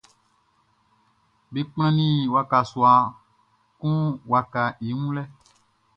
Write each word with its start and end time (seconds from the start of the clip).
Be 1.51 1.61
kplannin 1.71 2.19
waka 2.33 2.59
sua 2.71 2.93
kun 3.79 3.97
wakaʼn 4.31 4.75
i 4.85 4.89
wun 4.97 5.11
lɛ. 5.17 5.23